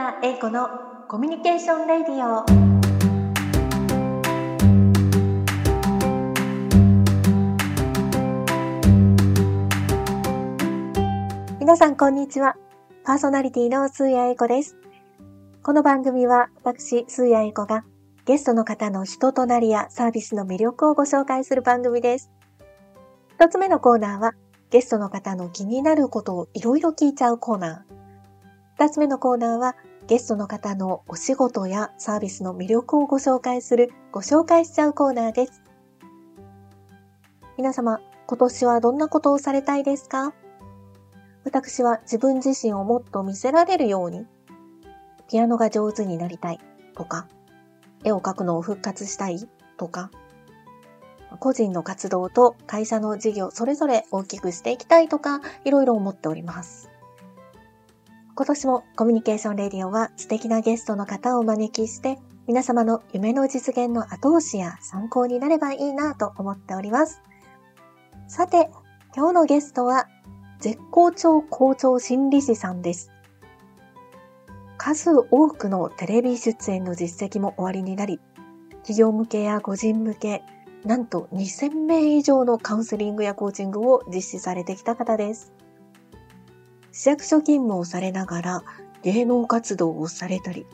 [0.00, 0.66] 谷英子の
[1.08, 2.42] コミュニケーションレディオ。
[11.58, 12.56] 皆さんこんにちは。
[13.04, 14.78] パーソナリティのスーヤ英子です。
[15.62, 17.84] この番組は私スーヤ英子が
[18.24, 22.30] ゲストの方の人となりやサービスの魅力をご紹介する番組です。
[23.34, 24.32] 一つ目のコーナーは
[24.70, 28.00] ゲストの方の気になることをいろいろ聞いちゃうコーナー。
[28.80, 29.76] 二つ目のコーナーは、
[30.10, 35.62] ゲストの方のお仕事やサービスの魅力をご紹介するご紹介しちゃうコーナーです。
[37.56, 40.34] 皆様、今年はどんなことをされたいですか？
[41.44, 44.26] 私は自分自身をもっと見せられるように、
[45.28, 46.58] ピアノが上手になりたい
[46.96, 47.28] とか、
[48.02, 50.10] 絵を描くのを復活したいとか、
[51.38, 56.90] 個人の活動と会社の事業それぞれ大きくしていきたいとか、いろいろ思っております。
[58.34, 67.22] 今年もコミュニケーションレディオは素敵なゲストの方をお招きして、皆様の夢の実現の後押しや参考になればいいなと思っております。
[68.28, 68.70] さて、
[69.14, 70.06] 今日のゲストは、
[70.58, 73.10] 絶好調校長心理師さんです。
[74.78, 78.20] 数多くのテレビ出演の実績も終わりになり、
[78.82, 80.42] 企業向けや個人向け、
[80.84, 85.52] なんと2000名以上のカウンセリングやコーチングを実施されてきた方です。
[87.00, 88.62] 市役所勤務をされながら
[89.02, 90.66] 芸能活動をされたり、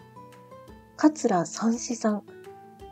[0.96, 2.24] 桂三枝さん、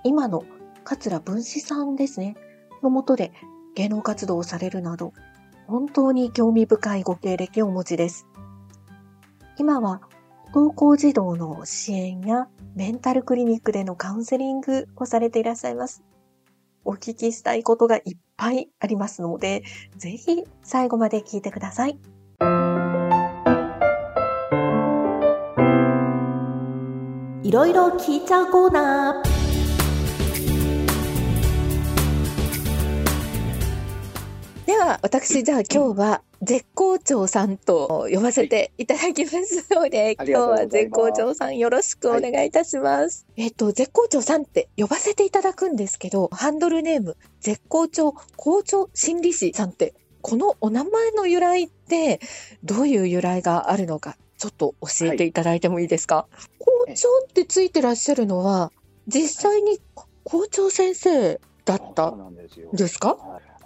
[0.04, 0.44] 今の
[0.84, 2.36] 桂文枝さんですね、
[2.80, 3.32] のもとで
[3.74, 5.12] 芸能活動をされるなど、
[5.66, 8.28] 本当に興味深いご経歴をお持ちです。
[9.58, 10.00] 今は
[10.52, 12.46] 不登校児童の支援や
[12.76, 16.04] メンタルクリニックでのカウンセリングをされていらっしゃいます。
[16.84, 19.64] お聞きしたいことがいっぱいありますので、
[19.96, 21.98] ぜひ最後まで聞いてください。
[27.44, 29.28] いろいろ聞いちゃうコーナー。
[34.64, 43.26] では、私、じゃあ今日は絶好調さんと呼ばせていただきますので、今日は絶好調さんよろしくお願いいたします。
[43.36, 49.92] はい、えっ、と、絶好調さんって呼ばせていただくんですけど、ハンドルネーム、絶好調校長心理師さんって、
[50.22, 52.20] このお名前の由来って
[52.62, 58.72] どういう由来があるのかちょっと教えていただいてもいいですか、はい、校長ってついてらっしゃるのは、
[59.06, 59.78] 実際に
[60.24, 62.34] 校長先生だったん
[62.74, 63.16] ですか？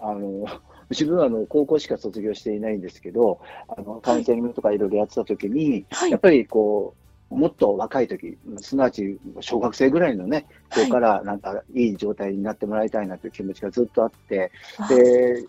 [0.01, 0.47] あの
[0.91, 6.95] 自分はあの高校しか卒業していないんですけど、あのカウンセリングとかいろいろやってた時に、はい、やっぱりこ
[7.31, 14.53] う、もっと若い時、すなわち小学生ぐらいのね、ここからなんかいい状態になってもらいたいなという気持ちがずっとあって、
[14.89, 15.45] で、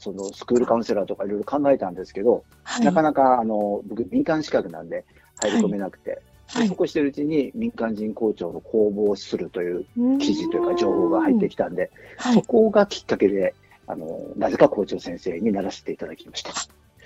[0.00, 5.04] そのスクールカウンセラーとかいろいろ考えたんですけど、はい、なかなかあの僕、民間資格なんで
[5.42, 9.84] 入り込めなくて、はい、そうこしてるうちに民間人校長の公募をするという
[10.18, 11.90] 記事というか情報が入ってきたんで、
[12.32, 13.54] そこがきっかけで、
[13.86, 16.52] あのなぜか校長先生にならせていただきました。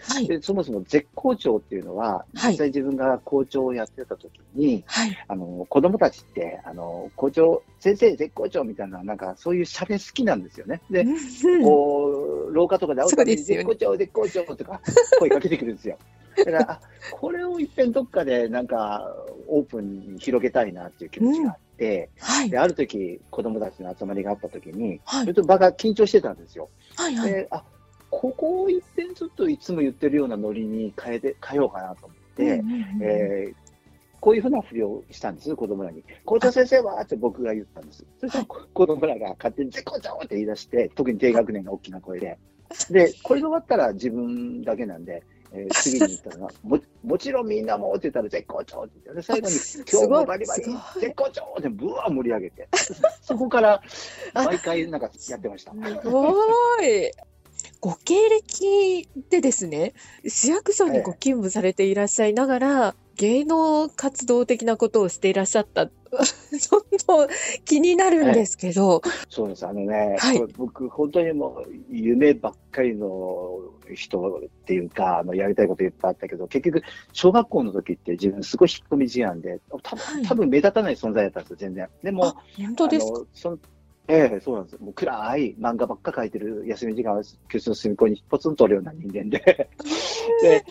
[0.08, 10.82] はい、でそもそも絶好調っていうのは、実際自分が校長をやってた時に、はい、あの子供たちってあの校長先生絶好調みたいななんかそういう喋好きなんですよね。
[10.90, 11.06] で、
[11.62, 14.80] こう廊下とかで会うたびに、絶好調絶好調とか
[15.18, 15.98] 声かけてくるんですよ。
[16.36, 16.80] だからあ
[17.12, 19.14] これをいっぺんどっかでなんか
[19.48, 22.24] オープンに広げたいなっていう気持ちがあって、うん。
[22.24, 26.68] はい、である時子供たちの集まりがあった時に、はい、ちょっと場が緊張してたんですよ。
[26.96, 27.62] はいはい、であ
[28.20, 32.62] ここを一遍ちょっといつも言ってるようなノリに変えて、変えようかなと思って、
[33.02, 33.52] え
[34.20, 36.02] こういうふうなふりをしたんです、子供らに。
[36.24, 37.02] 校長先生は？
[37.02, 38.06] って僕が言ったんです。
[38.20, 42.38] そしたら子供らが勝手に絶好調って言い出して、特に低学年が大きな声で。
[42.90, 45.22] で、これが終わったら自分だけなんで、
[45.52, 49.54] えー、次に言ったのは、 ももちろんみんなもって言ったら絶好調って言って、最後に
[49.92, 50.64] 今日もバリバリ
[51.00, 52.68] 絶好調ってぶわ盛り上げて、
[53.20, 53.82] そこから
[54.32, 55.72] 毎回なんかやってました。
[55.72, 57.10] すごい。
[57.84, 59.92] ご経歴でですね、
[60.26, 65.88] 市役所にご勤務されていらっしゃいながら、芸能活動的なことをしていらっしゃった。
[65.92, 67.28] ちょっと
[67.66, 69.02] 気になるんですけど。
[69.28, 69.66] そうです。
[69.66, 73.58] あのね、はい、僕、本当にもう夢ばっかりの
[73.94, 76.82] 人っていうか、あのやりたいこといっぱいあったけど、結局、
[77.12, 81.88] 小学校の時って自分すごい引っ込み思案で、多分、多分目立たない存在だったんですよ、全然。
[82.02, 83.20] でも、本当ですか？
[83.34, 83.58] そ
[84.08, 84.78] ええそうなんです。
[84.82, 89.38] もう暗い漫画ばっか描いてる休み時間は教室の隅っこにポツンとおるような人間で
[90.42, 90.64] で、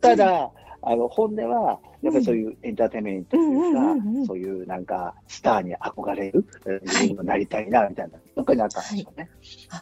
[0.00, 0.50] ただ、
[0.86, 6.44] あの、本音は、やっぱりそういうエンターテインメントというか、そういうなんか、スターに憧れる、
[6.82, 9.30] 自分もなりたいな、みたいな、どっかにあったんですよね。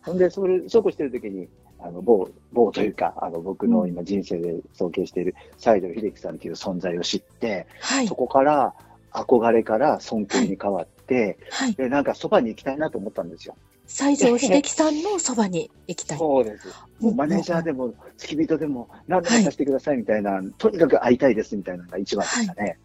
[0.04, 1.48] ほんで、それ、そうこうしてるときに、
[1.80, 8.14] あの、某、某というか、あの、僕の今人生で尊敬している西城秀樹さんという存在を知って、はいそ。
[8.14, 8.74] こから
[9.12, 10.91] 憧れから尊敬に変わって、
[11.50, 11.74] はい。
[11.74, 13.56] で、なんかそばに行きたいなと思ったんですよ。
[13.88, 16.18] 西城秀樹さんのそばに行きたい。
[16.18, 16.68] そうです。
[17.00, 22.78] もうマネージャーでも、付き人でも、何でもさせてくださいみたいな、とにかく会いたいですみたいなのが一番でしたね。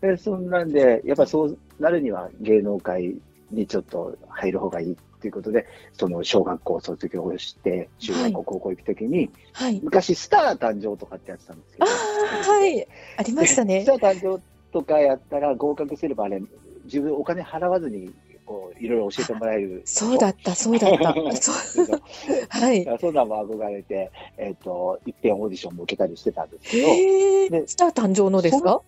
[0.00, 3.14] でそんなんで、やっぱそうなるには芸能界
[3.50, 9.80] にちょっと入る方がいいっていうことで、その小学校を卒業して、中学校、高校行くときに、はい。
[9.82, 12.86] 昔スター誕生とかってやってたんですけど、ああ、はい。
[13.16, 13.92] ありましたね スタ。
[14.08, 14.42] ー誕生
[14.72, 16.40] とかやったら合格すればあれ、
[16.86, 18.10] 自分お金払わずに、
[18.46, 19.82] こう、いろいろ教えてもらえる。
[19.84, 21.36] そうだった、そうだった。
[21.36, 22.00] そう。
[22.48, 22.86] はい。
[23.00, 26.06] そんなんも憧れて、えっ、と、一遍オーディションも受けた。
[26.06, 26.44] りしてた。
[26.44, 28.80] んですけど、でスター誕生のですか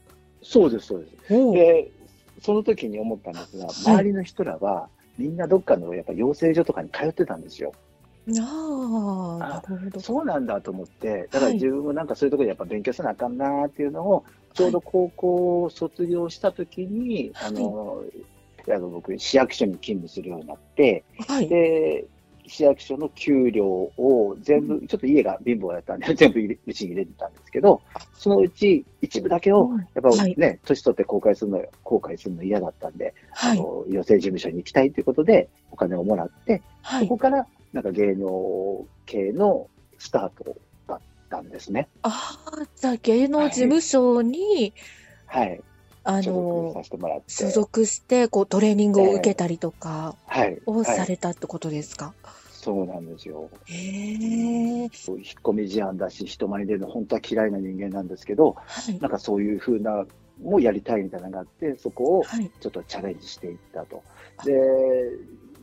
[0.43, 1.53] そうです、そうです。
[1.53, 1.91] で、
[2.43, 3.31] その時に思った。
[3.31, 7.35] んですが、周りの人らは、みんなどっかのやっぱ養成所とかに通ってた。
[7.35, 7.73] んですよ。
[8.41, 10.01] ああ、なるほど。
[10.01, 14.25] そうなんだと思って、だからはい自分もなんかそういうところでやっぱ勉強せなあかんなっていうのを、
[14.58, 18.02] ちょうど高校を卒業した時に、あの、
[18.69, 21.49] あの僕、市役所に勤務するようになって、はい。
[21.49, 22.05] で、
[22.44, 27.82] 市役所の給料を全部、ちょっと家が貧乏だったんで、 全部うちに入れてたんですけど、
[28.14, 33.58] そのうち一部だけを、うんやっぱはいね、年取って後悔するの、後悔するの嫌だったんで、はい。
[33.60, 37.05] あの、養成事務所に行きたいということで、お金をもらって、はい。
[37.05, 39.69] そこから、なんか芸能系の
[39.99, 40.56] スタートだ
[41.29, 41.89] ったんですね。
[42.03, 44.75] ああ、じゃあ芸能事務所に、
[45.27, 45.61] はい。
[46.05, 46.75] あの。
[47.27, 50.59] 所属して、こう、トレーニングを受けたりとかはい。
[50.65, 51.09] をさはい。
[51.09, 52.15] れたってことですか？
[52.51, 53.51] そうなんですよ。
[53.67, 54.83] へえ。
[54.85, 54.91] 引っ
[55.45, 58.99] 込み思案だし、人前に出るの本当は嫌いな人間なんですけど、はい。
[59.01, 60.07] なんかそういう風な、
[60.41, 62.51] もやりたいみたいなのがあって、そこをはい。
[62.61, 64.05] ちょっとチャレンジしていったと。
[64.45, 64.57] で、事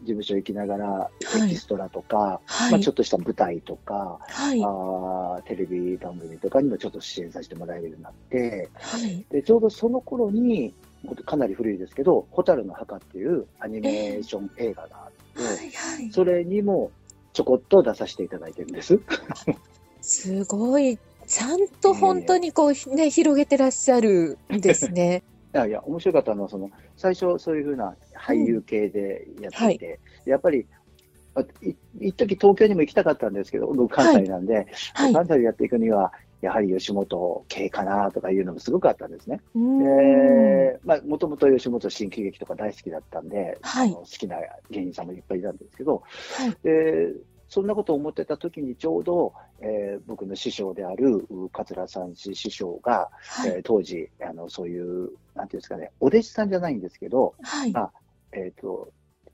[0.08, 2.92] 務所行きながら、はいエキストラとか、はいまあちょ。
[2.92, 4.64] っとした舞台とか、はい。
[4.64, 9.26] あーテレビ番組とかにもちょっと支援させてもらえるようになって、はい。
[9.30, 10.74] で、ちょうどその頃に、
[11.26, 15.56] かなり古いですけど、蛍の墓っていうアニメーション映画があって、はい。
[15.72, 16.12] はい。
[16.12, 16.92] それにも
[17.34, 19.00] ちょこっと出させていただいてるんです。
[20.02, 20.98] すごい。
[21.28, 25.24] ちゃんと本当にこう、ね、広げてらっしゃるんですね。
[25.56, 30.68] いやいや、面白かったのは、その、最初そういうふうな俳優系でやっていて、やっぱり、
[32.00, 35.14] 一時東京にも行きたかったんですけど、僕関西なんで、はい。
[35.14, 36.12] 関西でやっていくには、
[36.42, 39.42] やはり吉本系かなとかいうのもすごくあったんですね。
[39.56, 44.38] で、まあ、もともと吉本新喜劇とか大好きだったんで、はい好きな
[44.70, 46.04] 芸人さんもいっぱいいたんですけど、
[46.38, 46.58] はい。
[46.64, 47.14] で、
[47.50, 53.50] そんなことを思ってた時にちょうど、えー僕の師匠であるう桂三枝師匠が、はい。
[53.50, 57.72] えー当時、あの、そういう、なんていうんですかね、お弟子さんじゃないんですけど、はい。
[57.72, 57.92] まあ
[58.32, 58.92] えっ、と、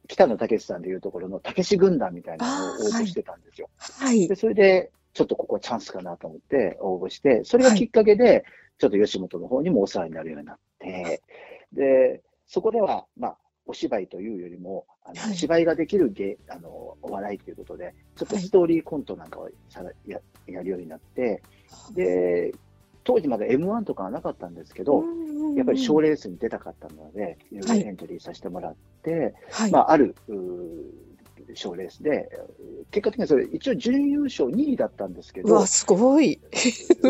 [0.08, 3.70] 北野武さんでいうところの武志軍団みたいなのを応募してたんですよ。
[3.78, 4.36] はいで、。
[4.36, 8.46] それで、ちょっとここチャンスかなと思って応募して、それがきっかけで、
[8.78, 11.22] ちょっと吉本の方にもお世話になるようになって、
[11.74, 16.70] で、そこでは、まあ、お芝居というよりも、あのはい芝居ができる芸あの
[17.02, 21.42] お笑いということで、ちょっとストーリーコントなんかをさややるようになって、
[21.94, 22.54] で、
[23.04, 25.04] 当時まだ M1 とかはなかったんですけど、
[25.56, 29.72] やっぱり賞ーレースに出たかったので、いろいろエントリーさせてもらって、はい。
[29.72, 30.16] まあ、ある
[31.54, 32.30] 賞レースで、
[32.92, 36.34] 結果的にはそれ、一応準優勝2位だったんですけどうわ、、すごい。
[36.34, 36.42] い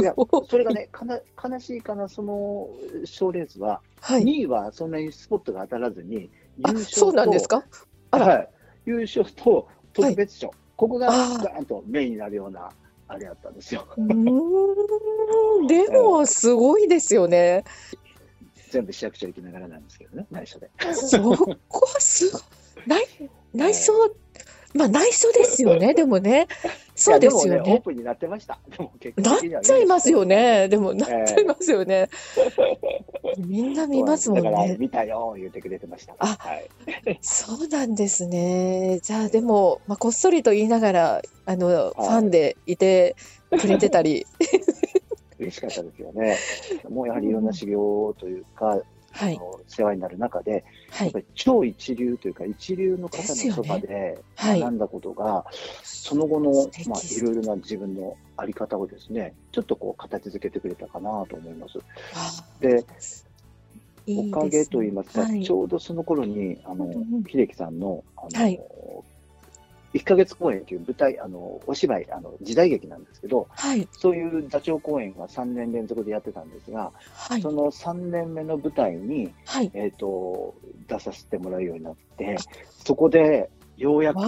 [0.04, 0.16] や
[0.50, 2.70] それがね、かな悲しいかな、その
[3.06, 4.24] 賞レースは、はい。
[4.24, 6.32] 2位はそんなにスポットが当たらずに、
[6.64, 7.66] あ、そうなんですか？
[8.12, 8.50] あらはい、
[8.86, 12.70] 優勝と特別賞、ここがガーンとメインになるような、
[13.08, 13.88] あれやったんですよ。
[13.98, 14.04] うー
[15.64, 15.68] ん。
[15.68, 17.64] でも、 すごいですよね。
[18.72, 20.72] 全部市役所行きながらなんですけどね、内緒で。
[20.94, 21.20] そ
[21.68, 22.42] こすごい。
[22.88, 23.06] 内、
[23.54, 23.94] 内緒、
[24.74, 26.48] まあ内緒ですよね、でもね。
[26.96, 27.82] そうですよいやでもね、オーね。
[27.82, 28.60] プンになってました。
[28.70, 30.70] でも結果なっちゃいますよね。
[30.70, 32.10] でも、なっちゃいますよね。
[33.38, 34.78] みんな見ますもんね。
[34.80, 36.16] 見たよ、言ってくれてました。
[36.20, 37.20] あはい。
[37.22, 39.00] そうなんですね。
[39.04, 43.16] じゃあ、でも、まあ、こっそりと言いながら、あの、ファンでいて
[43.50, 44.26] くれてたり。
[45.42, 46.38] 嬉しかったですよね。
[46.90, 48.82] もうやはりいろんな修行というか、
[49.14, 49.36] はい。
[49.36, 51.08] あの世話になる中で、はい。
[51.08, 51.20] やっぱ。
[51.20, 54.60] り超一流というか、一流の方のそばではい。
[54.60, 55.46] 学んだことが、
[55.84, 56.52] その後の
[56.88, 61.80] まあ、いろいろな自分のあり方をですね、ちょっとこう、形づけてくれたかなと思います。
[62.14, 62.86] あで、
[64.06, 65.44] いいおかげといいますか、はい。
[65.44, 68.60] ちょうどその頃に、あのうんうん、秀樹さんの、あの、はい
[69.94, 73.88] 1ヶ月公演という舞台、あの、お芝居、あの、時代劇なんですけど、はい。
[73.92, 77.52] そういう座長公演が3年連続でやってたんですが、はいそ。
[77.52, 79.72] の3年目の舞台に、はい。
[79.74, 80.56] えっ、と、
[80.88, 82.38] 出させてもらうようになって、
[82.86, 84.20] そこで、ようやく。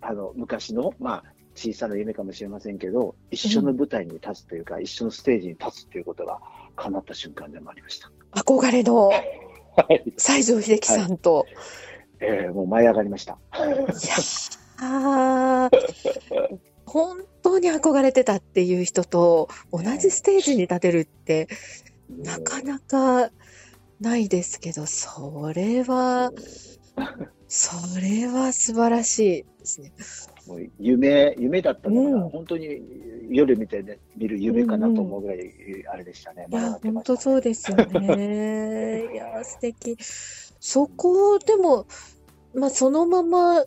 [0.00, 1.24] あの、昔の、まあ、
[1.54, 6.40] 小さな夢かもしれませんけど、一緒の舞台に立つというか、一緒のステージに立つということが
[6.76, 8.10] 叶った瞬間でもありました。
[8.32, 9.08] 憧れの
[9.76, 10.12] はい。
[10.16, 11.46] 西城秀樹さんと。
[12.20, 13.38] えーもう舞い上がりました。
[13.54, 13.86] いや
[14.78, 21.48] あー本当に憧れてたっていう人と同じステージに立てるって
[22.08, 23.30] なかなか
[24.00, 26.32] ないですけど、それは、
[27.48, 29.92] それは素晴らしいですね。
[30.46, 32.80] もう夢、夢だったのが、うん本当に
[33.30, 35.38] 夜見て、ね、見る夢かなと思うぐらい、
[35.90, 36.46] あれでしたね。
[36.50, 39.08] いや、本舞い上がってました当そうですよね。
[39.14, 39.96] いや、素敵。
[40.60, 41.86] そこでも、
[42.54, 43.64] まあ、そのまま、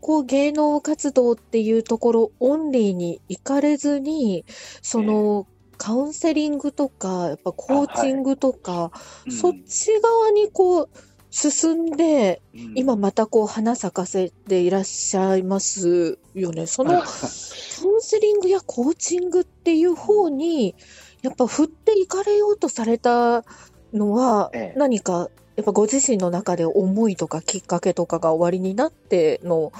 [0.00, 4.44] こう、芸能活動っていうところオンリーに行かれずに、
[4.82, 5.46] その、
[5.78, 8.92] カウンセリングとか、やっぱコーチングとか、
[9.26, 9.32] うん。
[9.32, 10.88] そっち側にこう、
[11.30, 12.72] 進んで、うん。
[12.74, 16.66] 今またこう、花咲かせていらっしゃいますよね。
[16.66, 20.74] その、カウンセリングやコーチングっていう方に、
[21.22, 23.44] やっぱ振っていかれようとされた
[23.92, 29.72] のはええ、何か、やっぱご自身の中で思いとかきっかけとかが終わりになっての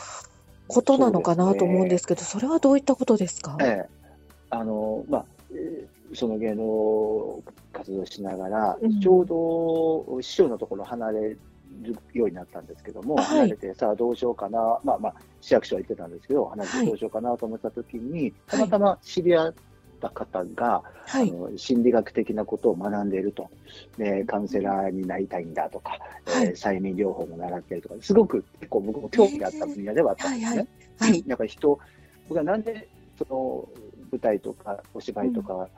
[0.68, 3.56] ことなのかなと思うんですけど、それはどういったことですか？
[3.60, 3.88] ええ、
[4.50, 7.42] あの、まあ、えーその芸能
[7.72, 9.00] 活動しながら、うん。
[9.00, 9.26] ちょう
[10.16, 11.38] ど師匠のところ離れる
[12.12, 13.26] ようになったんですけども、はい。
[13.26, 16.80] 離れてさあどうしようかな、まあまあ、市役所は言ってたんですけど、離れはい。
[16.82, 18.32] てどうしようかなと思った時に、はい。
[18.46, 19.54] たまたま知り合っ
[19.96, 21.30] た方が、はい。
[21.30, 23.50] あの心理学的なことを学んでいると。
[23.98, 30.66] で、カウンセラーになりたいんだとか、はいえー催眠療法も習ってるとか、すごく結構僕も興味があった分野ではあったんですね。
[30.98, 31.24] はいはい。
[31.26, 31.78] やっぱり人、
[32.28, 32.88] 僕はなんで
[33.18, 33.68] その
[34.10, 35.68] 舞台とかお芝居とか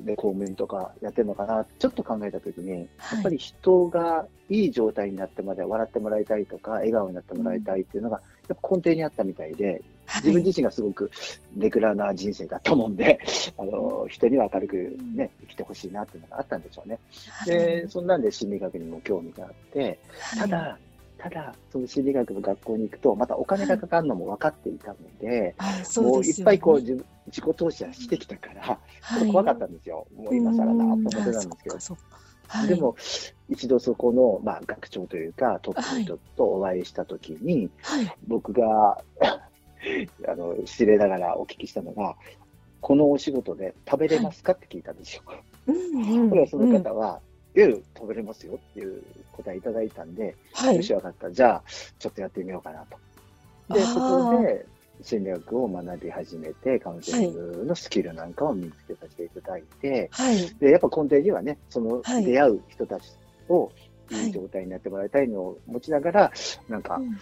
[0.00, 2.84] で公務員とかやってるのかな、ちょっと考えたときに、や
[3.20, 9.82] っぱり人がいい状態になってまで笑ってもらいたいとか、笑顔になってもらいたいっていうのが、やっぱ根底にあったみたいで、
[10.16, 11.10] 自分自身がすごく
[11.56, 13.18] レギュラーな人生だったもんで、
[13.56, 16.98] あの人には明るく、ね、生きてほしいなっていうのがあったんでしょうね。
[17.46, 19.98] で、そんなんで心理学にも興味があって、
[20.38, 20.78] ただ、
[21.18, 29.28] ただ、その心理学の学校に行くと、またお金がかかるのも分かっていたので、はい、もういっぱいこうね自分自己投資はしてきたから、はい。
[29.28, 30.06] 怖かったんですよ。
[30.14, 31.78] もう今更だと思ってたんですけど
[32.48, 32.96] はいでも、
[33.48, 38.16] 一度そこの、まあ、学長というか、トップの人とお会いしたときに、はい。
[38.26, 39.02] 僕が
[40.26, 42.16] あの失礼ながらお聞きしたのが、
[42.80, 45.22] このお仕事で食べれますかって聞いたんですよ。
[45.66, 47.20] うんうんこれはその方は、
[47.56, 51.30] いやいや食べれますよっていう答えいただいたんで、はいよし、わかった。
[51.30, 51.62] じゃあ、
[51.98, 53.74] ちょっとやってみようかなと。
[53.74, 54.66] で、そこで
[55.02, 60.54] 心理学を学び始めて、カウンセリングのスキルなんかを身につけさせていただいて、はい。
[60.58, 63.12] で、やっぱ根底にはね、そのはい出会う人たち
[63.48, 63.72] を
[64.10, 66.32] はいいい状態になってもらいたいのを持ちながら、
[66.68, 67.18] なんかうん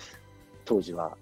[0.65, 1.17] 当時は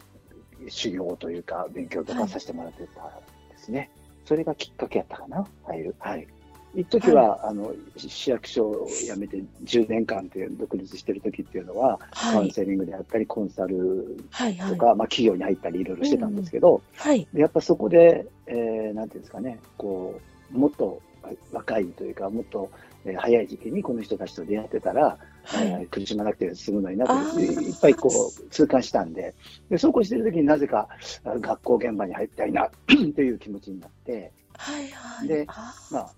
[0.68, 3.06] 修行というか勉強とはいかさせてもらってたん
[3.50, 3.90] ですね。
[4.26, 5.94] それがきっかけやったかな、入る。
[5.98, 6.26] はい。
[6.72, 12.42] 一時は、あの、市役所を辞めて10年間って独立してる時っていうのは、カはい。
[12.42, 14.56] ウンセリングであったり、コンサルはい。
[14.56, 14.70] はい。
[14.70, 17.28] とか、まあ企業に入ったりいろいろしてたんですけど、はい。
[17.32, 20.22] でやっぱそこで、えーなんていうんですかね、こ
[20.52, 21.02] う、もっと
[21.50, 22.70] 若いというか、もっと、
[23.04, 25.68] えー早い時期にこの人たちと出会ってたら、はい。
[25.72, 29.34] えー苦しまなくて済むのになとあーいっぱいこう痛感したんで、
[29.68, 30.88] でそうこうしてる時になぜか
[31.24, 32.70] あ学校現場に入りたいな
[33.16, 34.88] という気持ちになって、はい。
[34.90, 35.28] はい。
[35.28, 35.50] で
[35.88, 36.14] まあ、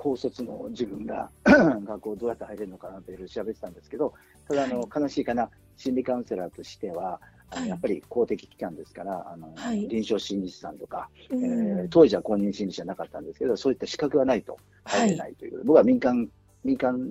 [0.00, 4.14] 高卒の自分が 学校どうやって入れるのかなっていろいろ調べてたんですけど、
[4.48, 15.28] ただあの、悲しいかな、心理カウンセラーとしては、はいやっぱり公的機関ですから、あのはい臨床心理士さんとか、うえーん当時は公認心理士じゃなかったんですけど、そういった資格がないとはい入れな。
[15.28, 16.28] いという、僕は民間、
[16.64, 17.10] 民間、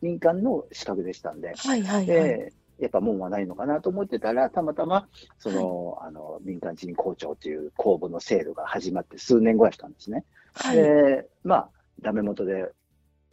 [0.00, 1.82] 民間の資格でしたんで、はい。
[1.82, 2.00] はい。
[2.00, 2.06] はい。
[2.06, 10.24] で、やっぱ門はないのかなと思ってたら、たまたま、その、あの、民間人校長という公募の制度が始まって数年後やったんですね。
[10.54, 10.76] はい。
[10.76, 12.72] で、まあ、ダメ元で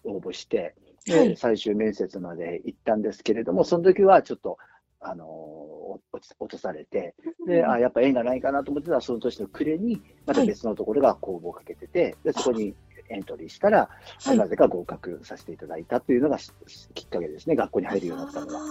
[0.04, 1.38] 応募して、で、はい。
[1.38, 4.58] 最終面接まで行ったんですけれども、その時はちょっと、
[5.00, 6.00] あの、お
[6.40, 7.14] 落とされて、
[7.48, 12.74] で、あ、やっぱ縁がないかなと思ってたら、その年の暮れに、また別のところが公募をかけてて、で、そこに
[13.10, 13.90] エントリーしたら、
[14.24, 16.52] はいなぜか合格させていただいたというのがし
[16.94, 18.62] きっかけですね、学校に入るようになったのは。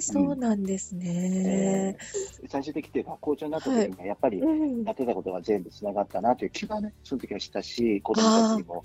[0.00, 1.96] そうなんですね。
[1.98, 4.84] えー最終的に学校長になった時には、やっぱりうん。
[4.84, 8.84] やってたことが全部つながったなという気がね、その時はしたし、子供たちにも。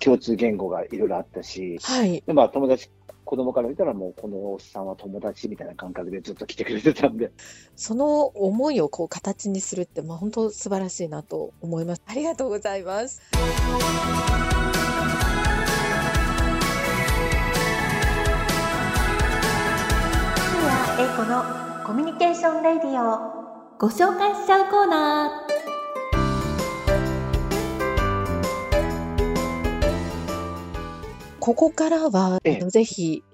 [0.00, 2.22] 共通言語がいろいろあったし、はい。
[2.26, 2.90] でまあ友達、
[3.28, 7.30] 子供から見たらもうこのおっさんは友達みたいな感覚でずっと来てくれてたんで、
[7.76, 12.02] その思いをこう形にするって、まあ本当素晴らしいなと思います。
[12.06, 13.20] ありがとうございます。
[20.96, 21.44] 谷英子の
[21.86, 23.18] コミュニケーションレディオ
[23.78, 25.47] ご紹介しちゃうコーナー
[31.48, 33.24] ここからは、ええぜひ、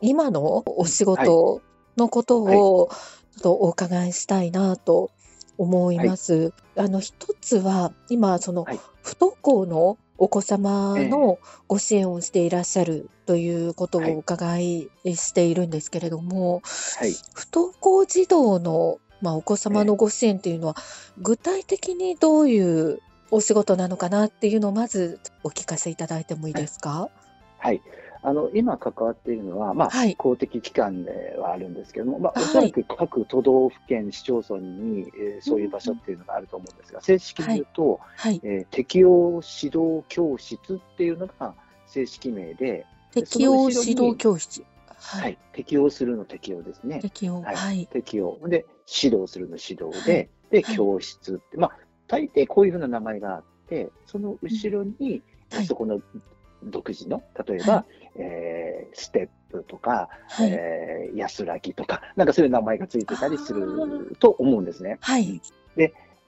[0.00, 1.60] 今のお仕事
[1.98, 5.10] のことを、ちょっとお伺いしたいなと
[5.58, 6.54] 思います。
[6.76, 16.62] あの、一つは、今、その、はい不登校のお子様のご支援をしていらっしゃるということをはいお伺いしているんですけれども、
[16.98, 17.12] はい。
[17.34, 20.76] 不登校児童の、まあ、お子様のご支援っていうのは、
[21.18, 26.90] 具体的にどういうお仕事なのかなっていうのをまずお聞かせいただいてもいいですか？
[27.02, 27.27] はい。
[28.22, 38.40] あの、今関わっているのは、まあ、はい公的機関ではあるんですけども、まあ、はいおそらく各都道府県、市町村に、えーそういう場所っていうのがあると思うんですが、正式に言うと、はい。
[38.42, 41.54] えー適応指導教室っていうのが
[41.86, 44.62] 正式名で、適応指導教室。
[44.96, 45.20] は。
[45.20, 46.98] はいい、適応するの適応ですね。
[47.00, 47.40] 適応。
[47.40, 47.86] はいはい。
[47.86, 48.38] 適応。
[48.48, 48.66] で、
[49.02, 56.00] 指導するの指導で、で、はい教室って、まあ、大抵こういうふうな名前があって、その後ろに、はいそこの
[56.62, 57.84] 独自の、例えば、は
[58.16, 60.50] えーステップとか、はい。
[60.50, 64.98] えー安らぎとか、なんかそういう名前がついてたりすると思うんですね。
[65.00, 65.40] はい。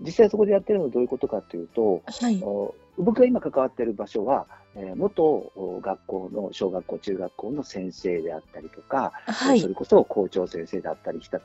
[0.00, 2.42] 実際そこでやってるのはどういうことかというと、はい。
[2.42, 9.60] お僕が今関わっている場所は、えー元お学校の小学校、中学校の先生であったりとか、はい。
[9.60, 11.40] それこそ校長先生だったりした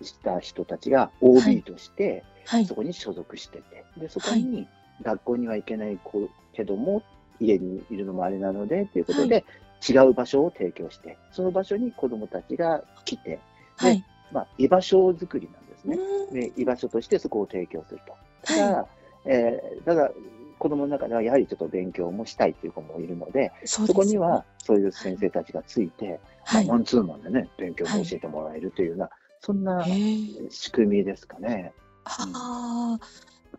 [0.00, 2.74] した人たちがはい OB としてはいそ。
[2.74, 4.66] こに所属してて、でそこに
[5.02, 7.02] 学校には行けない子けども、
[7.40, 9.44] 家にいるのもあれなのでということで、
[9.88, 13.40] 違う場所を提供して、その場所に子どもたちが来て、
[13.76, 14.04] はい。
[14.32, 16.52] まあ、居場所づくりなんですうね。
[16.56, 18.14] 居場所としてそこを提供すると。
[18.54, 18.86] たはだ、
[19.24, 20.10] えーただ
[20.58, 23.68] 子供の中ではやはりちょっと勉強もしたいっていう子もいるので、い。
[23.68, 26.66] そこにはそういう先生たちがついて、はい。
[26.66, 29.86] マンツーマンでね、勉強も教えてもらえるというような、そんな
[30.50, 31.72] 仕組みですかね。
[32.04, 33.06] ああ、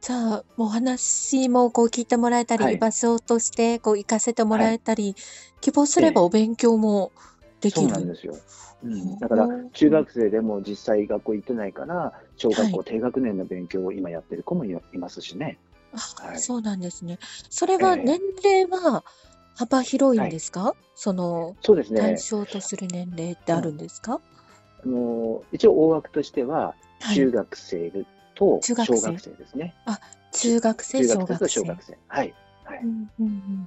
[0.01, 2.75] じゃあ、お話もこう聞いてもらえたり、はい。
[2.75, 5.15] 居場所としてこう行かせてもらえたり、
[5.61, 7.11] 希望すればええお勉強も
[7.59, 7.87] でそきる。
[7.87, 8.37] うなんですよ。
[8.81, 15.59] うん、だから、中学生でも実際学校行ってないから、小学校は低学年の勉強を今やってる子もいいますしね。
[15.91, 16.39] あはい。
[16.39, 17.17] そうなんですね。
[17.49, 18.03] それはええ。
[18.03, 19.03] 年齢は
[19.57, 20.75] 幅広いんですか？
[20.95, 21.99] そのそうですね。
[21.99, 22.15] 対。
[22.15, 24.21] 象とする年齢ってあるんですか？
[24.81, 27.15] あの一応大枠としては、はい。
[27.15, 27.91] 中学生
[28.39, 29.75] と小学生ですね。
[30.31, 31.67] 中学生、中小学学生と小生。
[31.67, 31.97] 学生。
[32.07, 32.33] はい。
[32.63, 32.79] はい。
[32.79, 33.65] うんうんうん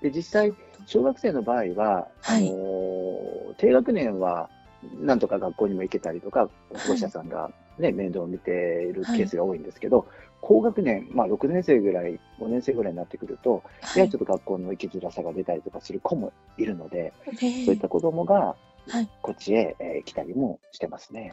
[0.00, 0.52] で、実際、
[0.86, 4.48] 小学生の場合は、はいあの低学年は、
[5.00, 10.06] なんとか学校にも行けたりとか、保護者さんが、ね面倒を見ているケースが多いんですけど、
[10.40, 17.12] 高学年、まあ、6年生ぐらい、5年生ぐらいになってくると、はいやはりちょっと学校の行きづらさが出たりとかする子もいるので、
[17.64, 18.56] そういった子供が
[18.88, 21.32] はいこっちへ、えー来たりもしてますね。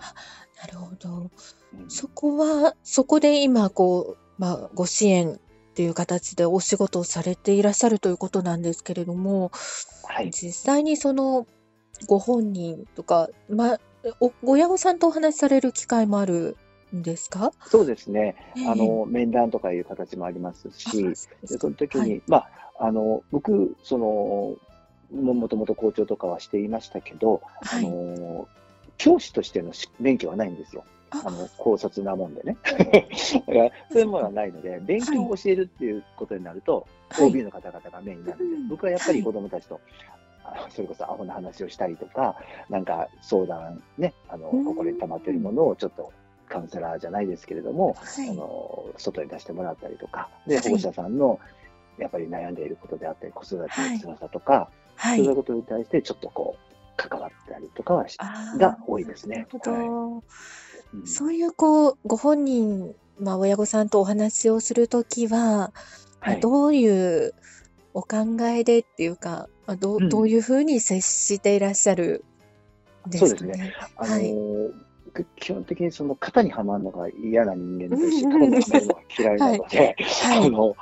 [0.61, 1.09] なるほど。
[1.73, 9.51] うんそこは、そこで今、こう、まあ、ご支援っていう形でお仕事をされていらっしゃるということなんですけれども、
[10.03, 10.31] はい。
[10.31, 11.45] 実際にその、
[12.07, 13.79] ご本人とか、まあ、
[14.19, 16.57] お親御さんとお話しされる機会もある
[16.95, 17.51] んですか？
[17.67, 18.35] そうですね。
[18.57, 24.55] ええあの、面談とかいう形もありますあし、その時に、はいまあ、あの、僕、その、
[25.41, 27.85] ももともと校長とかはしていましたけど、はい。
[27.85, 28.47] あの、
[28.97, 30.83] 教師としてのし免許はないんですよ。
[31.09, 31.23] あ。
[31.25, 32.57] あの、高卒なもんでね。
[32.63, 37.27] だから、そういうものはないので、勉強を教えるっていうことになると、はい。
[37.27, 39.23] OB の方々がメインになるので、うん僕はやっぱりはい。
[39.23, 39.81] 子供たちと、
[40.43, 42.35] あそれこそアホな話をしたりとか、
[42.69, 44.65] なんか相談ね、あの、うん。
[44.65, 46.11] 心に溜まっているものをちょっと
[46.47, 48.29] カウンセラーじゃないですけれども、はい。
[48.29, 50.63] あの、外に出してもらったりとか、で、はい。
[50.63, 51.39] 保護者さんの、
[51.97, 54.69] やっぱり悩んでいることであったり、子育ての辛さとか、
[55.01, 55.17] はい。
[55.17, 58.05] そういうことに対してちょっとこう、関わったりとかは
[58.57, 59.37] が多いですね。
[59.37, 60.23] なるほど。
[60.93, 61.07] うん。
[61.07, 65.73] そういうこうご本人、まあ、親御さんとお話をするときは、
[66.19, 66.39] はい。
[66.39, 67.33] どういう
[67.95, 70.09] お考えでっていうか、まあ、どううん。
[70.09, 72.23] どういうふうに接していらっしゃる
[73.07, 73.73] んですかね。
[73.97, 74.35] あのはい。
[75.05, 78.43] 僕基本的にその型にはまるのが嫌な人間ですし、うん。
[78.43, 80.47] うん型にはまるのが嫌いなので、 はい。
[80.47, 80.75] あの、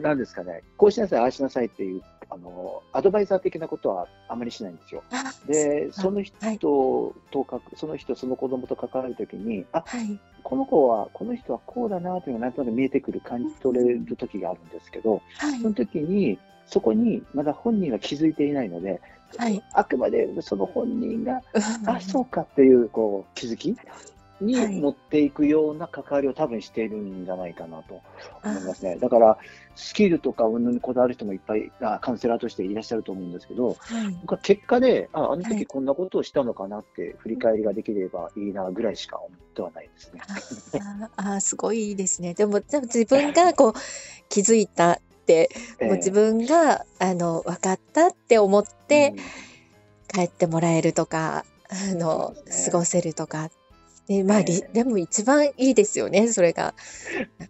[0.00, 2.02] なんですかね、こうしなさい、ああしなさいっていう、
[2.36, 5.02] あの、アドバイザー的なことはあまりしないんですよ。
[5.10, 10.18] あで、その人はいとか、その人、その子供と関わるときに、あ、はい。
[10.42, 19.00] この子は、この人はこうだなというのがなんとなく見えてくる、感じ取れる時があるんですけど、はいその時に、そこにまだ本人が気づいていないので、
[19.36, 21.42] はいあくまでその本人が、
[21.82, 23.76] うんあ、そうかっていう、こう、気づき
[24.40, 28.00] にはい持っていくような関わりを多分しているんじゃないかなと
[28.44, 28.96] 思いますね。
[28.96, 29.38] だから、
[29.74, 33.76] スキルとか運にこだわる人もいっぱい、あカウンセラーとしていらっしゃると思うんですけど、はい。
[34.22, 40.20] 僕は結果で、あ、あのはい時こんなことをしたのかなって振り返りができればいいなぐらいしか思ってはないですね。
[40.26, 42.34] ああー、すごいですね。
[42.34, 43.72] でも、自分が こう
[44.28, 49.14] 気づいたって、もう自分があの分かったって思って
[50.12, 53.50] 帰ってもらえるとか、あの、ね過ごせるとか。
[54.06, 56.74] で、まあ、でも一番いいですよね、それが。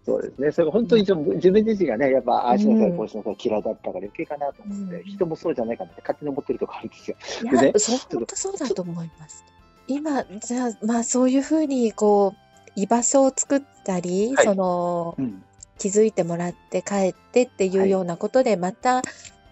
[0.04, 0.52] そうですね。
[0.52, 7.16] それが本当に自分自分自身がね、やっぱ、ああしなさい、うんこうしなさい、嫌いだったから余計かなと思って、うん人もそうじゃないかなって勝手に思ってるとこあるんですよ。
[7.44, 9.44] いや、そう、本当そうだと思います。
[9.86, 15.42] 今、じゃあ、まあ、そういうふうに、こう、居場所を作ったり、はいその、うん。
[15.78, 19.02] 気づいてもらって帰ってっていうはいようなことで、また、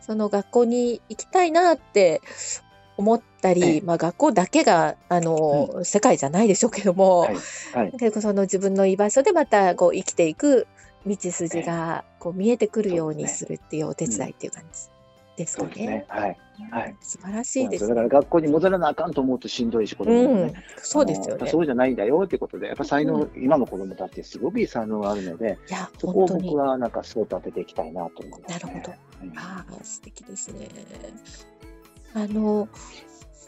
[0.00, 2.20] その学校に行きたいなって
[2.96, 7.36] 思ったえり、えまあ、学校だけが、あの、世界じゃないでしょうけども、はい。
[7.74, 7.92] はい。
[7.92, 10.66] 結構その自分の居場所でまたこう生きていく
[11.06, 14.88] 道筋がこう見えてくるようにするっていうお手伝いっていう感じ
[15.36, 16.04] ですかねね。。
[16.08, 16.38] はい。
[16.70, 16.96] はい。
[17.00, 21.50] 素晴らしいですだから学校に戻らなあかんと思うとしんどいし、子供もうんね。、そうですよね。
[21.50, 26.54] そうじゃないんだよってことで、やっぱ才能、う今の子供たちすごくいい才能があるので、いや、そこを僕。
[26.56, 28.72] はなんかそう立てていきたいなと思います、ね。
[28.72, 30.68] なるほどうんああ、素敵ですね。
[32.14, 32.68] あの、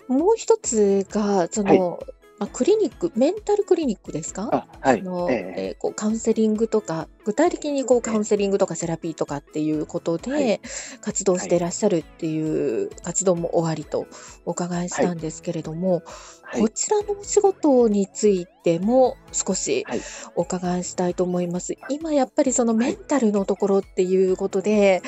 [0.09, 2.01] もう一つが、その、
[2.39, 4.51] まあ、クリニック、メンタルクリニックですか？
[4.53, 4.99] あ、はい。
[4.99, 5.61] その、ええ。
[5.69, 10.61] えーこうカウンセリングとか、具体的にこうカウンセリングとかセラピーとかっていうことで、はい。
[11.01, 14.07] 活動していらっしゃるっていう活動も終わりと
[14.45, 16.03] お伺いしたんですけれども、
[16.43, 16.61] はい。
[16.61, 16.69] こ。
[16.69, 20.01] ちらのお仕事についても少しはい。
[20.35, 21.75] お伺いしたいと思います。
[21.89, 25.01] 今やっぱりそのメンタルのところっていうことで、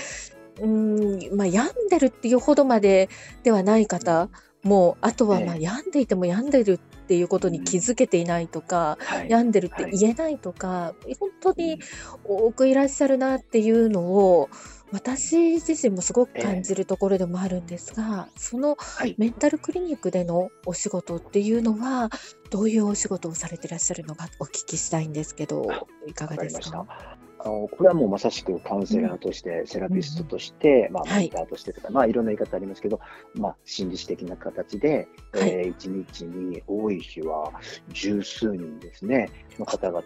[0.61, 3.09] うーん、まあ病んでるっていうほどまで
[3.43, 4.29] ではない方
[4.63, 9.31] も、あとはまあえ病んでいても病んでるっていうことに気づけていないとか、はい。
[9.31, 11.81] 病んでるって言えないとか、本当に
[12.25, 14.49] 多くいらっしゃるなっていうのを
[14.91, 19.15] 私自身もすごく感じるところでもあるんですが、そのはい。
[19.19, 22.11] メンタルクリニックでのお仕事っていうのは
[22.51, 27.18] どういうお仕事をされてらっしゃるのかお聞きしたいんですけどあいかがですか？
[27.41, 31.23] あのこれはもうまさしくカウンセラーとして、セラピストとして、まあ、はい。
[31.23, 33.01] メンターとしてとか、まあ、いろんな言い方ありますけど、
[33.35, 35.51] まあ、心理師的な形で、はい。
[35.51, 37.53] えー一日に多い日は
[37.91, 40.03] 十数人ですね、の方々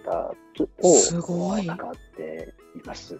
[0.54, 3.18] とを関わっています。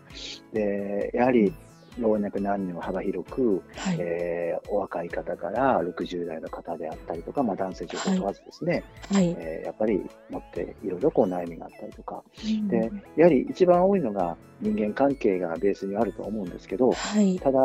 [0.53, 1.55] で、やはり、
[1.99, 12.69] 老若男女幅広く、はい、えーお若い方から60代の方であったりとか、まあ、男性女性問わずですね、はい、えーやっぱり持っていろいろこう悩みがあったりとか、うん。
[12.69, 17.59] で、やはり一番多いのが人間関係がベースにあると思うんですけど、はい、ただ、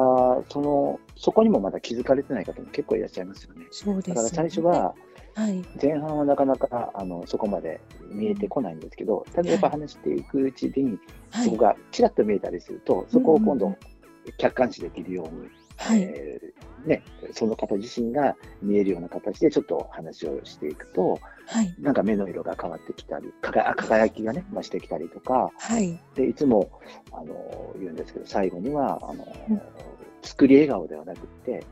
[0.49, 3.65] その、そこにもまだ気づかれてない方も結構いらっしゃいますよね。
[3.71, 4.15] そうですよね。
[4.15, 4.95] だから最初は、
[5.35, 10.97] はい、前半はなかなかあのそこまで見えてこないんですけど、ただやっぱ話していくうちに、
[11.29, 11.45] はい。
[11.45, 13.75] そこ、がちらっと見えたりすると、そこを今度
[14.37, 26.69] 客観視できるように、はい、えーね、その方自身が見えるような形でちょっと話をしていくと、はい、なんか目の色が変わってきたり、かが輝きがね、増してきたりとか、はい、で、いつも、
[27.11, 29.61] あの、言うんですけど、最後には、あの、うん。
[30.21, 31.63] 作り笑顔ではなくて、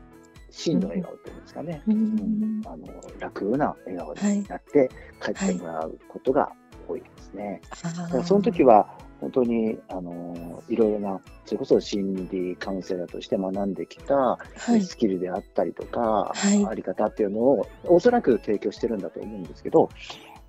[0.50, 1.82] 真の笑顔っていうんですかね。
[1.86, 2.60] ううん。
[2.60, 2.86] ん、あの、
[3.18, 4.38] 楽な笑顔はい。
[4.38, 4.90] になって
[5.22, 6.52] 帰ってもらうことが
[6.88, 7.60] 多いですね。
[7.70, 8.88] あだからーその時は、
[9.20, 14.38] 本当に、あの、いろいろな、それこそ心理カウンセラーとして学んできたは
[14.76, 16.66] い、スキルであったりとか、はい。
[16.66, 19.88] あり方っていうのを、おそらく提供してるんだと思うんですけど、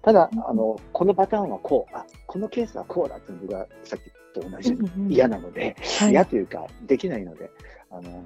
[0.01, 4.77] ただ、あの、このパターンはこう、あ、このケースはこうだっていうのがさっきと同じ
[5.10, 6.12] 嫌なので、はい。
[6.12, 7.49] 嫌というか、できないので、
[7.89, 8.23] あの、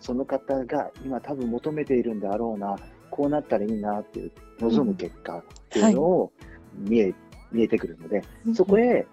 [0.00, 2.76] その方が今多分求めているんであろうな、
[3.10, 6.32] こうなったらいいなっていう望む結果っていうのを
[6.74, 7.14] 見え、
[7.52, 8.22] 見えてくるので、
[8.54, 9.06] そこへ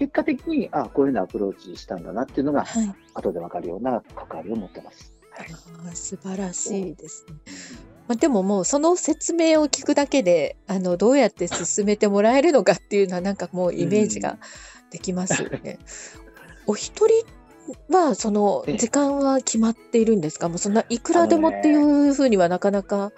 [0.00, 5.12] 結果的に、あ、こういうのアプローチしたんだなっていうのが、はい、後でわかるような関わりを持ってます。
[5.30, 7.34] は素晴らしいですね。
[8.08, 14.38] まあ、でももうその説明を聞くだけであのどうやって進めてもらえるのかっていうのはなんかもうイメージが
[14.90, 15.78] できますよね。
[16.66, 17.26] お一人
[17.90, 20.48] はそのええ時間は決まっているんですか？
[20.48, 23.12] もうそんないくらでもっていうふうにはなかなか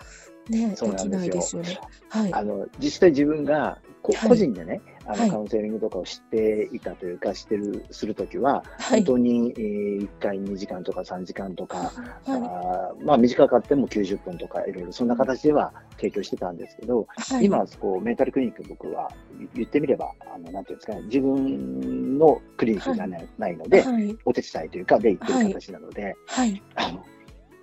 [0.48, 1.78] ねそうできないですよね。
[2.08, 2.34] はい。
[2.34, 9.00] あの実際自分がこはい個人でね、あはいのカウンセリングとかをしていたというか、してるするときは、はい。
[9.00, 11.92] 本当に、えー1回2時間とか3時間とか、はい。
[12.28, 17.44] あーまあ短かっても90分とかいろいろそんな形では提供してたんですけど、はい。
[17.44, 19.10] 今はこうメンタルクリニック僕は
[19.54, 24.16] 言ってみれば、あのなんていうんですかね、自分のクリニックじゃない,、ないので、はい。
[24.24, 26.62] お手伝いというかで行ってる形なので、はい。
[26.76, 27.04] あの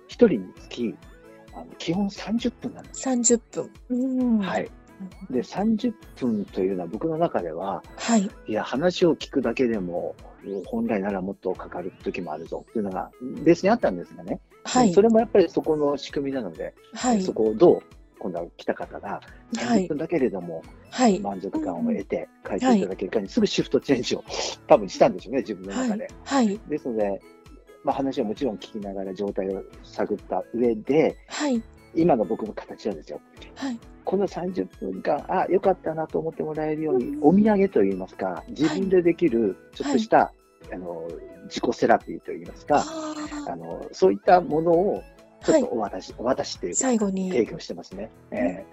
[0.08, 0.94] 一人につき
[1.54, 3.08] あの基本30分なんです。
[3.08, 3.70] 30分。
[3.90, 4.38] うん。
[4.38, 4.70] はい。
[5.30, 8.30] で、30分というのは僕の中では、はい。
[8.46, 10.14] いや、話を聞くだけでも、
[10.66, 13.10] 本来ならもっとかかる時もあるぞっていうのが
[13.44, 15.02] ベースにあったんですがね、はいそ。
[15.02, 17.32] れもやっぱりそこの仕組みなので、はいそ。
[17.32, 17.82] こをどう
[18.18, 19.20] 今度は来た方が、は
[19.76, 21.18] い30分だけれどもはい。
[21.20, 24.24] 満足感を得て帰っていただけるかにすぐシフトチェンジを
[24.66, 26.08] 多分したんでしょうね、自分のはい中で。。
[26.24, 26.60] はい。
[26.68, 27.20] ですので、
[27.84, 31.62] まあ、話はもちろん聞きながら状態を探った上で、はい。
[31.94, 33.20] 今の僕の形はですよ、
[33.56, 33.78] はい。
[34.04, 40.32] この30分間、あ、よかったなと思ってもらえるように、お土産といいますか、自分でできるちょっとした、
[40.72, 41.08] あの
[41.44, 45.02] 自己セラピーといいますか、ああのそういったものを
[45.44, 45.70] ちょっとはい。
[45.72, 47.30] お渡し、お渡しというか、最後に。
[47.30, 48.10] 提供してますね。
[48.30, 48.66] ええ。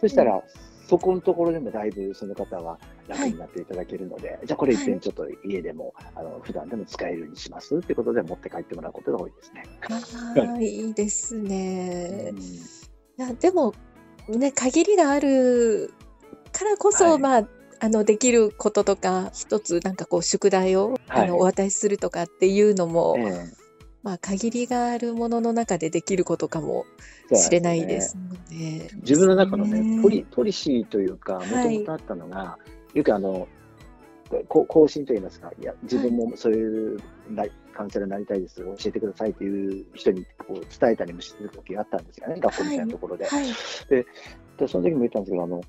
[0.00, 0.42] そしたら、
[0.88, 9.64] そこのところでもだいぶその方は楽になっていただけるので、じゃあこれ一遍ちょっと家でも、あの普段でも使えるようにしますっていうことで持って帰ってもらうことが多いですね。
[9.90, 12.30] ああ、いいですね。
[12.32, 12.34] う。
[12.34, 12.38] ん。
[12.38, 12.60] い
[13.16, 13.74] や、でも、
[14.28, 15.92] ね、限りがある
[16.52, 17.18] からこそ、はい。
[17.18, 17.48] まあ、
[17.80, 21.24] あの、できることとか、一つなんかこう、宿題を、はい。
[21.24, 23.61] あの、お渡しするとかっていうのも、ええ
[24.02, 26.86] まあ、限りがあるものの中でできることかも
[27.34, 28.90] しれないねですので。
[28.96, 32.58] 自分の中のねね、ポリポリシーというか、もとはいもとあったのが、
[32.94, 33.46] よくあの、
[34.48, 36.98] こ更新といいますか、いや、自分もそういう
[37.30, 43.26] なカウンセラーになりたいです、教えてくださいっていう人にこう伝えたりもする時があったんですよね、学校みたいなところで。
[43.26, 43.46] はい。
[43.88, 44.06] で、
[44.66, 45.60] その時も言ったんですけど、あの、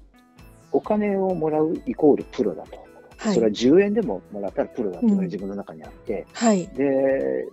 [0.72, 2.78] お金をもらうイコールプロだと。
[2.78, 6.67] はいそれは10円でももらったらプロだっていうのうんが自分の中にあって、はい。
[6.67, 7.48] で、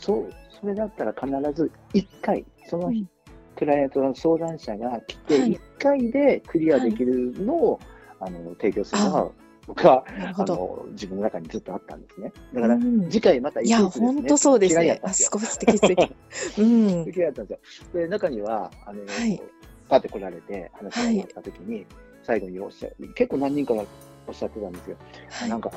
[0.00, 3.08] そう、それだったら必ず1回、そのうん
[3.56, 7.80] クライアントの相談者が来て、はい1回でクリアできるのを、
[8.18, 9.30] あの提供するのが、
[9.66, 10.04] 僕は
[10.36, 10.44] あ。
[10.44, 12.32] の自分の中にずっとあったんですね。
[12.54, 14.84] だから、うん次回またいや、一日本当そうですね。
[14.84, 16.14] いやったんですよすごい素敵素敵。
[16.58, 17.02] うん。
[17.02, 17.58] ったんですよ。
[17.94, 19.42] で、中には、あの、はい
[19.88, 21.84] パって来られて、話が終わった時に、
[22.22, 23.84] 最後におっしゃ結構何人かが
[24.28, 24.96] おっしゃってたんですよ。
[25.30, 25.70] はいなんか、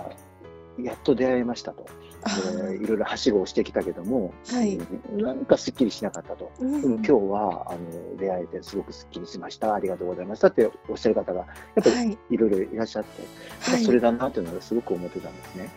[0.79, 1.86] やっと出会えましたと。
[2.25, 6.51] あでいろいろはしごをしてきたけども、はいうんなんかすっきりしなかったと。
[6.59, 9.73] うんでも今日はあの出会えてすごくすっきりしました。
[9.73, 11.45] ありがとうございましたっておっしゃる方がや
[11.81, 12.17] っぱりはい。
[12.29, 13.23] いろいろいらっしゃって、
[13.71, 13.83] はい。
[13.83, 15.69] それだなっていうのはすごく思ってたんですね。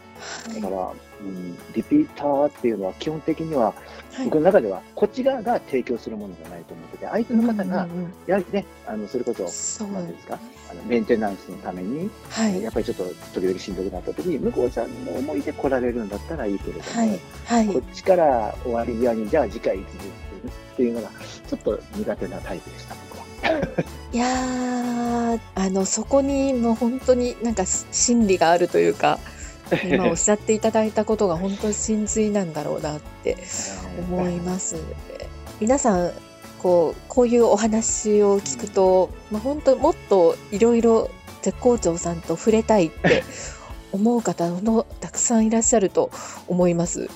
[0.55, 3.75] だから、うん、リピーターっていうのは基本的には
[4.17, 7.89] はい僕の中ではこっち側が提供するものじゃないと思ってて、相手の方が
[8.27, 10.39] やはりね、あのそれこそ、そうなんていうんですか、
[10.71, 12.63] あのメンテナンスのために、はい。
[12.63, 13.05] やっぱりちょっと
[13.35, 17.21] 時々しんどくなった時に、向こうさんの思いで来られるんだったらいいけれども、はい。
[17.45, 17.79] はいこ。
[17.79, 19.89] っちから終わり際に、じゃあ次回いつ
[20.73, 21.11] っていうのが、
[21.49, 23.27] ちょっと苦手なタイプでした、僕は。
[24.13, 29.19] いやー、あの、そこにもう本当になんか心理があるというか、
[29.85, 33.37] 今おっしゃっていただいたことが本当に真髄なんだろうなって
[33.99, 34.77] 思います。
[35.61, 36.13] 皆さん、
[36.59, 41.11] こう、こういうお話を聞くと、まあ、本当もっといろいろ
[41.43, 43.25] 絶好調さんと触れたいって
[43.93, 46.11] 思う方のたくさんいらっしゃると
[46.49, 47.09] 思います。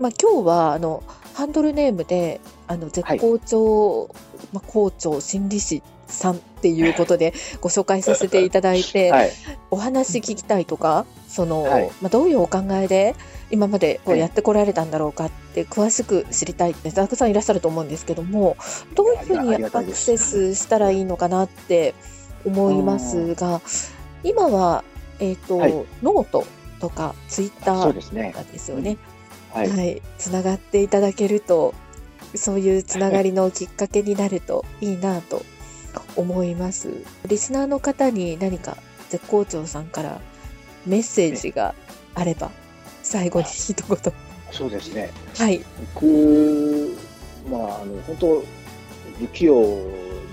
[0.00, 1.02] まあ、今日は、あの、
[1.34, 4.10] ハンドルネームで、あの、絶好調、
[4.52, 9.30] まあ、校長心理師さんっていうことでご紹介させていただいて、はい。
[9.70, 13.14] お話聞きたいとか、その、はいまあ、どういうお考えで
[13.50, 18.56] 今までこうはいやってこられたんだろうかって詳しく知りたいってたくさんいらっしゃると思うんですけども、
[18.94, 21.94] どういうふうにアクセスしたらいいのかなって
[22.44, 23.60] 思いますが、
[24.24, 24.84] 今は、
[25.20, 26.44] えっ、と、はいノート
[26.80, 28.32] とかツイッターと。
[28.32, 28.96] かですよね。
[29.50, 29.60] は。
[29.60, 31.74] はいい、つながっていただけると、
[32.34, 35.44] そういうつながりのきっかけになるといいなと
[36.16, 36.92] 思います。
[37.26, 38.76] リスナーの方に何か
[39.08, 40.20] 絶好調さんから
[40.86, 41.74] メッセージが
[42.14, 42.50] あれば、
[43.02, 44.12] 最後に一言。
[44.50, 45.10] そうですね。
[45.36, 45.62] はい。
[45.94, 46.96] 僕、
[47.50, 48.44] まあ、あの、本当、
[49.18, 49.60] 不器用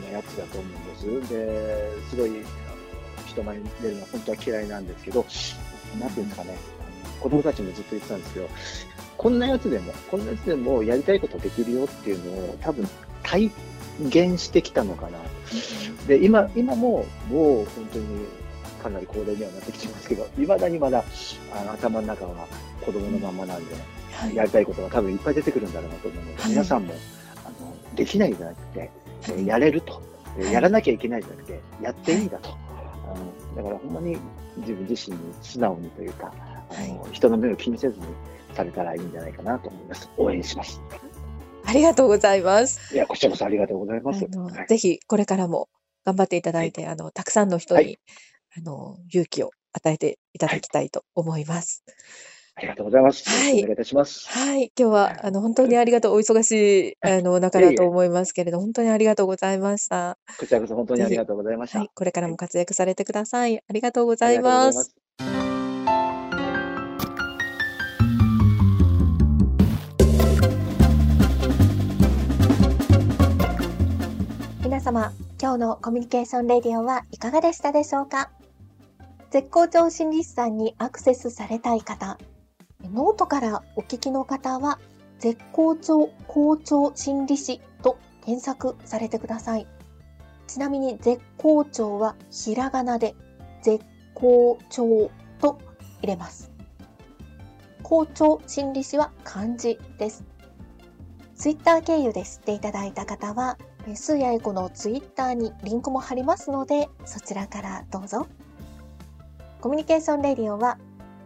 [0.04, 1.34] なやつだと思うんです。
[1.34, 2.32] で、すごい、
[3.28, 5.25] 人前に出るのは本当は嫌いなんですけど、
[5.99, 6.58] なんていうんですかね、
[7.19, 8.49] 子供たちもずっと言ってたんですけど、
[9.17, 12.88] こんなやつでも、こんなやつでもやりたいことできるよっていうのを多分
[13.23, 13.51] 体
[14.01, 15.19] 現してきたのかな。
[16.08, 18.25] で、今、今ももう本当に
[18.81, 21.03] かなり高齢にはなってきてますけど、いまだにまだ
[21.53, 22.47] あの頭の中は
[22.86, 23.75] 子供のまんまなんで、
[24.12, 24.36] はい。
[24.36, 26.93] やりたいことが多分いっぱい出てくるんだろうなと思うので、はい皆さんも
[27.45, 28.91] あのできないじゃなくて、
[29.23, 30.01] えーやれると、
[30.38, 32.49] やらなきゃいけないじゃなくて、やっていいんだと。
[32.49, 34.17] あのだからほんまに
[34.58, 36.34] 自分自身に素直にというか、
[36.69, 38.05] あの人の目を気にせずに
[38.53, 40.10] されたらいいんじゃないかなと思います。
[40.17, 40.81] 応援します。
[41.67, 42.93] ありがとうございます。
[42.93, 44.28] いや、こちらこそありがとうございあます。
[44.30, 45.69] の、はいぜひこれからも
[46.06, 47.99] 頑張っていただいて、あの、たくさんの人に、はい
[48.58, 51.84] あの、勇気を与えていただきたいと思います。
[52.58, 53.30] ありがとうございます。
[53.30, 54.30] はいお願いいたします。
[54.30, 56.15] はい、今日はあの本当にありがとう。
[56.15, 60.17] お忙しいあの中だと思いますけれど、本当にありがとうございました。
[60.39, 61.80] こちらこそ本当にありがとうございました。
[61.80, 63.58] はい、これからも活躍されてください。
[63.58, 64.39] ありがとうござい。
[64.41, 64.95] ます。
[74.85, 78.29] 様、今日のコミュニケーションレディオはいかがでしたでしょうか？
[79.31, 82.19] 絶好調校長心理師さんにアクセスされたい方、
[82.93, 84.77] ノートからお聞きの方は、
[85.17, 89.65] 絶好調校長心理師と検索されてください。
[90.45, 93.15] ちなみに絶好調はひらがなで
[93.63, 95.57] 絶好調と
[96.03, 96.51] 入れます。
[97.81, 100.23] 校長心理師は漢字です。
[101.35, 103.57] ツイッター経由で知っていただいた方は、
[103.93, 108.25] スーヤエコのツイッターにリンクも貼りますので、そちらからどうぞ。
[109.61, 110.77] コミュニケーションレディオは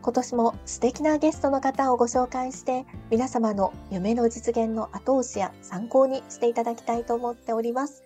[0.01, 8.03] 今年も素敵なゲストの方をご紹介して皆様の夢の実現の後押しや参考にしていただきたいと思っております。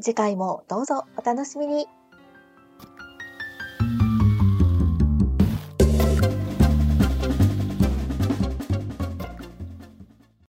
[0.00, 1.86] 次回もどうぞお楽しみに。